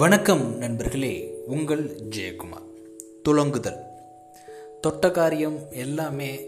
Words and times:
வணக்கம் 0.00 0.56
நண்பர்களே 0.58 1.42
உங்கள் 1.46 1.90
ஜெயக்குமார். 2.16 2.66
துலங்குதல். 3.28 3.78
தொட்ட 4.80 5.10
காரியம் 5.10 5.58
எல்லாமே 5.70 6.40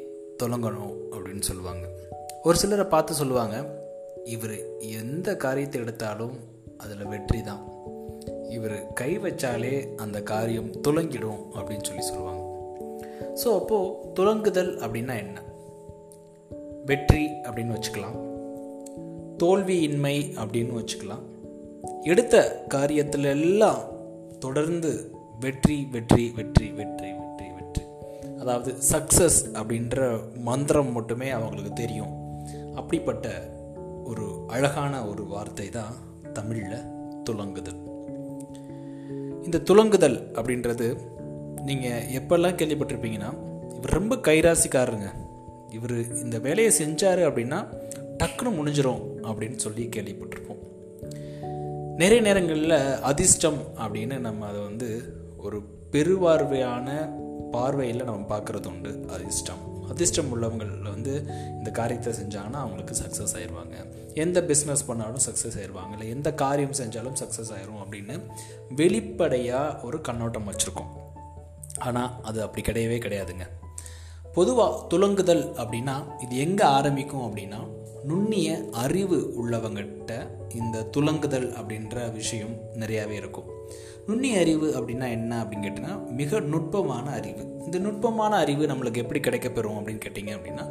துலங்கணும் 0.42 0.94
அப்படின்னு 1.10 1.40
சொல்லுவாங்க. 1.40 1.88
ஒரு 2.42 2.56
சிலரை 2.58 2.84
பார்த்து 2.84 3.14
சொல்லுவாங்க 3.14 3.56
இவர் 4.24 4.78
எந்த 4.80 5.36
காரியத்தை 5.36 5.80
எடுத்தாலும் 5.80 6.36
அதில் 6.76 7.06
வெற்றி 7.06 7.42
தான். 7.42 7.64
இவர் 8.48 8.92
கை 8.92 9.18
வச்சாலே 9.18 9.96
அந்த 9.96 10.22
காரியம் 10.22 10.70
துலங்கிடும் 10.88 11.42
அப்படின்னு 11.54 11.84
சொல்லி 11.84 12.02
சொல்லுவாங்க. 12.02 12.44
ஸோ 13.44 13.54
அப்போது 13.54 13.96
துலங்குதல் 14.14 14.72
அப்படின்னா 14.78 15.16
என்ன? 15.16 15.42
வெற்றி 16.86 17.26
அப்படின்னு 17.26 17.78
வச்சுக்கலாம். 17.78 18.18
தோல்வியின்மை 19.42 20.16
அப்படின்னு 20.42 20.82
வச்சுக்கலாம். 20.82 21.38
எடுத்த 22.02 22.36
காரியத்தில் 22.74 23.28
எல்லாம் 23.36 23.82
தொடர்ந்து 24.38 24.90
வெற்றி 25.40 25.76
வெற்றி 25.92 26.24
வெற்றி 26.36 26.66
வெற்றி 26.78 27.10
வெற்றி 27.18 27.46
வெற்றி. 27.56 27.84
அதாவது 28.40 28.70
சக்சஸ் 28.92 29.38
அப்படின்ற 29.60 30.08
மந்திரம் 30.48 30.92
மட்டுமே 30.92 31.30
அவங்களுக்கு 31.30 31.72
தெரியும். 31.72 32.12
அப்படிப்பட்ட 32.74 33.28
ஒரு 34.04 34.26
அழகான 34.48 34.94
ஒரு 35.06 35.24
வார்த்தை 35.26 35.68
தான் 35.68 35.94
தமிழில் 36.32 36.86
துலங்குதல். 37.24 37.80
இந்த 39.46 39.58
துலங்குதல் 39.68 40.18
அப்படின்றது 40.38 40.86
நீங்கள் 41.68 42.06
எப்பெல்லாம் 42.18 42.58
கேள்விப்பட்டிருப்பீங்கன்னா 42.60 43.30
இவர் 43.76 43.96
ரொம்ப 43.98 44.16
கைராசிக்காரருங்க. 44.28 45.10
இவர் 45.76 45.96
இந்த 46.24 46.38
வேலையை 46.38 46.70
செஞ்சார் 46.78 47.22
அப்படின்னா 47.28 47.58
டக்குன்னு 48.20 48.56
முடிஞ்சிடும் 48.58 49.02
அப்படின்னு 49.28 49.58
சொல்லி 49.66 49.84
கேள்விப்பட்டிருப்போம். 49.96 50.62
நிறைய 52.00 52.20
நேரங்களில் 52.22 53.00
அதிர்ஷ்டம் 53.00 53.58
அப்படின்னு 53.78 54.18
நம்ம 54.18 54.46
அதை 54.46 54.60
வந்து 54.60 54.88
ஒரு 55.38 55.58
பெருவார்வையான 55.92 56.88
பார்வையில் 57.50 58.04
நம்ம 58.04 58.38
பார்க்குறது 58.38 58.66
உண்டு. 58.66 58.90
அதிர்ஷ்டம். 59.12 59.88
அதிர்ஷ்டம் 59.90 60.30
உள்ளவங்களில் 60.30 60.90
வந்து 60.90 61.14
இந்த 61.58 61.70
காரியத்தை 61.70 62.12
செஞ்சாங்கன்னா 62.12 62.60
அவங்களுக்கு 62.62 62.94
சக்ஸஸ் 63.02 63.34
ஆயிடுவாங்க 63.38 63.74
எந்த 64.14 64.40
பிஸ்னஸ் 64.40 64.86
பண்ணாலும் 64.86 65.24
சக்ஸஸ் 65.26 65.56
ஆயிடுவாங்க 65.56 65.92
இல்லை 65.92 66.08
எந்த 66.08 66.34
காரியம் 66.34 66.76
செஞ்சாலும் 66.82 67.18
சக்ஸஸ் 67.22 67.52
ஆயிரும் 67.56 67.82
அப்படின்னு 67.84 68.16
வெளிப்படையாக 68.76 69.80
ஒரு 69.80 70.00
கண்ணோட்டம் 70.00 70.48
வச்சுருக்கோம். 70.52 70.92
ஆனால் 71.78 72.22
அது 72.22 72.42
அப்படி 72.42 72.64
கிடையவே 72.72 72.98
கிடையாதுங்க. 73.06 73.46
பொதுவாக 74.34 74.98
துலங்குதல் 74.98 75.44
அப்படின்னா 75.62 76.22
இது 76.22 76.38
எங்கே 76.38 76.64
ஆரம்பிக்கும் 76.64 77.26
அப்படின்னா 77.28 77.60
நுண்ணிய 78.04 78.68
அறிவு 78.72 79.34
உள்ளவங்கிட்ட 79.42 80.12
இந்த 80.54 80.86
துலங்குதல் 80.96 81.52
அப்படின்ற 81.52 82.12
விஷயம் 82.12 82.56
நிறையாவே 82.78 83.10
இருக்கும். 83.10 83.44
நுண்ணிய 84.06 84.38
அறிவு 84.38 84.74
அப்படின்னா 84.78 85.10
என்ன 85.10 85.42
அப்படின்னு 85.42 85.66
கேட்டிங்கன்னா 85.66 86.10
மிக 86.10 86.40
நுட்பமான 86.40 87.10
அறிவு. 87.10 87.58
இந்த 87.64 87.78
நுட்பமான 87.78 88.36
அறிவு 88.36 88.66
நம்மளுக்கு 88.66 88.96
எப்படி 88.96 89.20
கிடைக்கப்பெறும் 89.20 89.78
அப்படின்னு 89.78 90.00
கேட்டிங்க 90.08 90.32
அப்படின்னா 90.36 90.64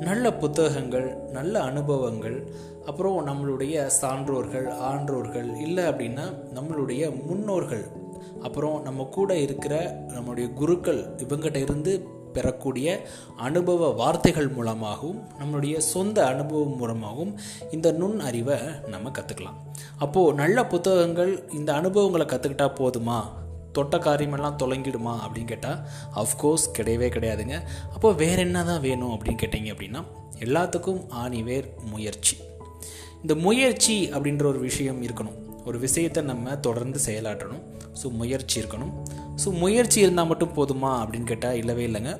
நல்ல 0.00 0.32
புத்தகங்கள் 0.34 1.16
நல்ல 1.32 1.60
அனுபவங்கள் 1.60 2.48
அப்புறம் 2.86 3.26
நம்மளுடைய 3.26 3.90
சான்றோர்கள் 4.02 4.68
ஆன்றோர்கள் 4.68 5.60
இல்லை 5.60 5.84
அப்படின்னா 5.84 6.24
நம்மளுடைய 6.54 7.26
முன்னோர்கள் 7.26 7.84
அப்புறம் 8.42 8.82
நம்ம 8.82 9.04
கூட 9.04 9.38
இருக்கிற 9.38 9.96
நம்மளுடைய 10.08 10.52
குருக்கள் 10.52 11.14
இவங்ககிட்ட 11.16 11.56
இருந்து 11.56 12.08
பெறக்கூடிய 12.36 12.88
அனுபவ 13.48 13.90
வார்த்தைகள் 14.00 14.50
மூலமாகவும் 14.56 15.20
நம்மளுடைய 15.40 15.76
சொந்த 15.92 16.18
அனுபவம் 16.26 16.76
மூலமாகவும் 16.76 17.32
இந்த 17.70 17.90
நுண் 18.00 18.18
அறிவை 18.28 18.58
நம்ம 18.94 19.12
கற்றுக்கலாம் 19.18 19.58
அப்போது 20.04 20.36
நல்ல 20.42 20.66
புத்தகங்கள் 20.74 21.32
இந்த 21.58 21.70
அனுபவங்களை 21.80 22.26
கற்றுக்கிட்டா 22.32 22.68
போதுமா? 22.80 23.18
தொட்ட 23.76 23.96
காரியமெல்லாம் 23.98 24.58
தொலைங்கிடுமா 24.62 25.12
அப்படின்னு 25.22 25.52
கேட்டால் 25.52 25.78
அஃப்கோர்ஸ் 26.22 26.66
கிடையவே 26.76 27.08
கிடையாதுங்க. 27.14 27.56
அப்போது 27.94 28.18
வேற 28.24 28.36
என்ன 28.42 28.64
தான் 28.64 28.80
வேணும் 28.80 29.14
அப்படின்னு 29.14 29.40
கேட்டிங்க 29.42 29.70
அப்படின்னா 29.74 30.02
எல்லாத்துக்கும் 30.44 31.00
ஆணிவேர் 31.22 31.66
முயற்சி. 31.92 32.36
இந்த 33.22 33.34
முயற்சி 33.46 33.96
அப்படின்ற 34.14 34.44
ஒரு 34.52 34.60
விஷயம் 34.68 35.00
இருக்கணும். 35.06 35.38
ஒரு 35.64 35.78
விஷயத்தை 35.78 36.22
நம்ம 36.30 36.56
தொடர்ந்து 36.66 36.98
செயலாற்றணும். 37.06 37.62
ஸோ 38.00 38.06
முயற்சி 38.20 38.56
இருக்கணும். 38.60 38.92
ஸோ 39.42 39.50
முயற்சி 39.62 39.98
இருந்தால் 40.00 40.30
மட்டும் 40.32 40.54
போதுமா 40.56 40.90
அப்படின்னு 41.02 41.30
கேட்டால் 41.32 41.58
இல்லவே 41.62 41.84
இல்லைங்க. 41.88 42.12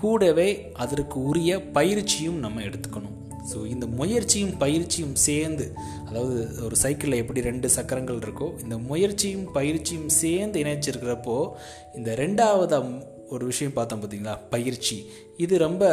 கூடவே 0.00 0.72
அதற்கு 0.74 1.22
உரிய 1.22 1.60
பயிற்சியும் 1.72 2.38
நம்ம 2.38 2.60
எடுத்துக்கணும். 2.60 3.16
ஸோ 3.50 3.66
இந்த 3.66 3.86
முயற்சியும் 3.86 4.56
பயிற்சியும் 4.56 5.14
சேர்ந்து 5.14 5.66
அதாவது 6.08 6.64
ஒரு 6.66 6.76
சைக்கிளில் 6.76 7.20
எப்படி 7.22 7.40
ரெண்டு 7.40 7.68
சக்கரங்கள் 7.68 8.18
இருக்கோ 8.18 8.62
இந்த 8.62 8.78
முயற்சியும் 8.78 9.46
பயிற்சியும் 9.52 10.10
சேர்ந்து 10.22 10.62
இணைச்சிருக்கிறப்போ 10.64 11.36
இந்த 11.94 12.14
ரெண்டாவது 12.14 12.80
ஒரு 13.34 13.46
விஷயம் 13.46 13.72
பார்த்தோம் 13.72 14.00
பார்த்தீங்களா? 14.02 14.38
பயிற்சி. 14.50 15.06
இது 15.36 15.58
ரொம்ப 15.58 15.84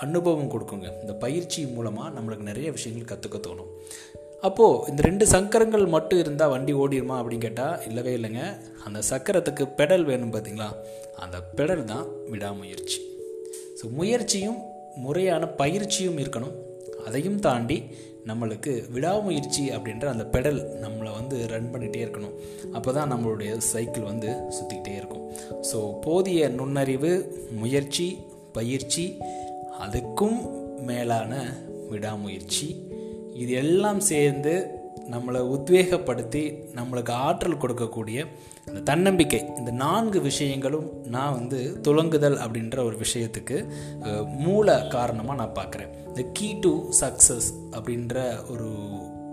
அனுபவம் 0.00 0.50
கொடுக்குங்க. 0.50 1.00
இந்த 1.00 1.12
பயிற்சி 1.12 1.66
மூலமாக 1.66 2.20
நம்மளுக்கு 2.20 2.50
நிறைய 2.50 2.70
விஷயங்கள் 2.70 3.10
கற்றுக்க 3.12 3.38
தோணும். 3.46 3.72
அப்போது 4.40 4.90
இந்த 4.90 5.02
ரெண்டு 5.02 5.26
சக்கரங்கள் 5.26 5.86
மட்டும் 5.86 6.18
இருந்தால் 6.18 6.48
வண்டி 6.48 6.72
ஓடிடுமா 6.72 7.16
அப்படின்னு 7.18 7.46
கேட்டால் 7.48 7.80
இல்லவே 7.86 8.14
இல்லைங்க. 8.16 8.42
அந்த 8.84 9.02
சக்கரத்துக்கு 9.10 9.66
பெடல் 9.80 10.04
வேணும் 10.04 10.32
பார்த்தீங்களா? 10.32 10.70
அந்த 11.16 11.38
பெடல் 11.56 11.84
தான் 11.84 12.06
விடாமுயற்சி. 12.30 13.05
ஸோ 13.80 13.90
முயற்சியும் 13.90 14.58
முறையான 14.96 15.46
பயிற்சியும் 15.46 16.18
இருக்கணும். 16.18 16.54
அதையும் 17.06 17.40
தாண்டி 17.40 17.82
நம்மளுக்கு 18.26 18.90
விடாமுயற்சி 18.90 19.70
அப்படின்ற 19.70 20.04
அந்த 20.04 20.24
பெடல் 20.32 20.60
நம்மளை 20.84 21.10
வந்து 21.14 21.46
ரன் 21.46 21.70
பண்ணிகிட்டே 21.72 22.00
இருக்கணும். 22.04 22.32
அப்போ 22.72 22.92
தான் 22.92 23.12
நம்மளுடைய 23.12 23.56
சைக்கிள் 23.56 24.02
வந்து 24.02 24.36
சுற்றிக்கிட்டே 24.56 24.94
இருக்கும். 24.96 25.32
ஸோ 25.72 26.00
போதிய 26.00 26.48
நுண்ணறிவு 26.48 27.12
முயற்சி 27.50 28.16
பயிற்சி 28.52 29.18
அதுக்கும் 29.78 30.38
மேலான 30.86 31.32
விடாமுயற்சி 31.90 32.68
இது 33.34 33.52
எல்லாம் 33.52 34.00
சேர்ந்து 34.00 34.75
நம்மளை 35.12 35.40
உத்வேகப்படுத்தி 35.54 36.42
நம்மளுக்கு 36.78 37.12
ஆற்றல் 37.26 37.60
கொடுக்கக்கூடிய 37.62 38.18
இந்த 38.66 38.80
தன்னம்பிக்கை 38.80 39.40
இந்த 39.56 39.70
நான்கு 39.70 40.20
விஷயங்களும் 40.20 40.88
நான் 41.06 41.36
வந்து 41.38 41.58
துலங்குதல் 41.82 42.38
அப்படின்ற 42.44 42.76
ஒரு 42.84 42.96
விஷயத்துக்கு 43.04 43.58
மூல 44.46 44.76
காரணமாக 44.96 45.38
நான் 45.42 45.56
பார்க்குறேன். 45.60 45.92
இந்த 46.08 46.24
கீ 46.32 46.48
டு 46.60 46.72
சக்ஸஸ் 47.00 47.50
அப்படின்ற 47.70 48.16
ஒரு 48.50 48.68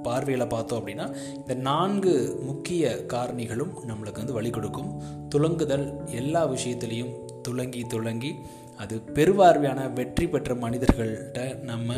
பார்வையில் 0.03 0.51
பார்த்தோம் 0.53 0.79
அப்படின்னா 0.79 1.05
இந்த 1.35 1.53
நான்கு 1.67 2.13
முக்கிய 2.45 2.89
காரணிகளும் 3.13 3.73
நம்மளுக்கு 3.89 4.21
வந்து 4.21 4.33
வழி 4.33 4.49
கொடுக்கும். 4.49 4.89
துலங்குதல் 5.35 5.85
எல்லா 6.21 6.41
விஷயத்துலேயும் 6.49 7.13
துலங்கி 7.47 7.81
துலங்கி 7.93 8.31
அது 8.77 8.95
பெருவார்வையான 9.15 9.93
வெற்றி 9.93 10.27
பெற்ற 10.27 10.53
மனிதர்கள்ட்ட 10.55 11.41
நம்ம 11.63 11.95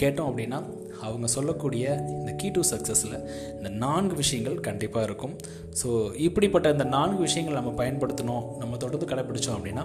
கேட்டோம் 0.00 0.28
அப்படின்னா 0.30 0.58
அவங்க 1.00 1.26
சொல்லக்கூடிய 1.26 1.84
இந்த 2.18 2.32
கீ 2.32 2.48
டு 2.48 2.60
சக்ஸஸில் 2.70 3.16
இந்த 3.56 3.68
நான்கு 3.68 4.14
விஷயங்கள் 4.14 4.56
கண்டிப்பாக 4.60 5.06
இருக்கும். 5.08 5.34
ஸோ 5.80 5.88
இப்படிப்பட்ட 6.26 6.70
இந்த 6.70 6.84
நான்கு 6.84 7.20
விஷயங்கள் 7.20 7.58
நம்ம 7.60 7.72
பயன்படுத்தணும் 7.82 8.46
நம்ம 8.58 8.76
தொடர்ந்து 8.76 9.10
கடைப்பிடிச்சோம் 9.12 9.56
அப்படின்னா 9.58 9.84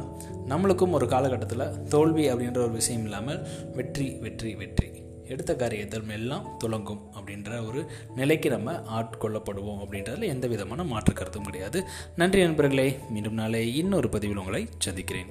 நம்மளுக்கும் 0.54 0.96
ஒரு 1.00 1.08
காலகட்டத்தில் 1.08 1.66
தோல்வி 1.96 2.26
அப்படின்ற 2.32 2.62
ஒரு 2.68 2.72
விஷயம் 2.72 3.04
இல்லாமல் 3.04 3.42
வெற்றி 3.76 4.10
வெற்றி 4.26 4.56
வெற்றி. 4.56 4.88
எடுத்த 5.34 5.54
காரியத்தில் 5.54 6.14
எல்லாம் 6.14 6.46
துலங்கும் 6.64 7.02
அப்படின்ற 7.18 7.68
ஒரு 7.68 7.82
நிலைக்கு 8.16 8.50
நம்ம 8.50 8.72
ஆட்கொள்ளப்படுவோம் 9.00 9.82
அப்படின்றதுல 9.84 10.32
எந்த 10.36 10.48
விதமான 10.48 10.84
மாற்று 10.84 11.14
கருத்தும் 11.14 11.48
கிடையாது. 11.50 11.82
நன்றி 12.16 12.42
நண்பர்களே 12.46 12.98
மீண்டும் 13.10 13.34
நாளை 13.34 13.62
இன்னொரு 13.76 14.10
பதிவில் 14.10 14.38
உங்களை 14.38 14.68
சந்திக்கிறேன். 14.88 15.30